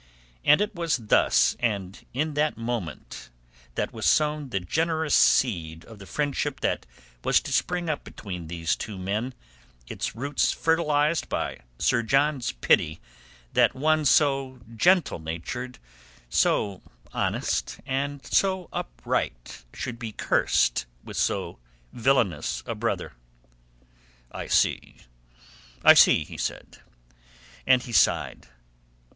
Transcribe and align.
And 0.43 0.61
it 0.61 0.73
was 0.73 0.97
thus 0.97 1.55
and 1.59 2.03
in 2.11 2.33
that 2.33 2.57
moment 2.57 3.29
that 3.75 3.93
was 3.93 4.07
sown 4.07 4.49
the 4.49 4.59
generous 4.59 5.13
seed 5.13 5.85
of 5.85 5.99
the 5.99 6.07
friendship 6.07 6.59
that 6.61 6.87
was 7.23 7.39
to 7.41 7.53
spring 7.53 7.87
up 7.87 8.03
between 8.03 8.47
these 8.47 8.75
two 8.75 8.97
men, 8.97 9.35
its 9.85 10.15
roots 10.15 10.53
fertilized 10.53 11.29
by 11.29 11.59
Sir 11.77 12.01
John's 12.01 12.51
pity 12.51 12.99
that 13.53 13.75
one 13.75 14.03
so 14.03 14.59
gentle 14.75 15.19
natured, 15.19 15.77
so 16.31 16.81
honest, 17.13 17.77
and 17.85 18.25
so 18.25 18.69
upright 18.73 19.65
should 19.71 19.99
be 19.99 20.13
cursed 20.13 20.87
with 21.03 21.15
so 21.15 21.59
villainous 21.93 22.63
a 22.65 22.73
brother. 22.73 23.13
"I 24.31 24.47
see, 24.47 24.95
I 25.83 25.93
see," 25.93 26.23
he 26.23 26.37
said. 26.37 26.79
And 27.67 27.83
he 27.83 27.91
sighed. 27.91 28.47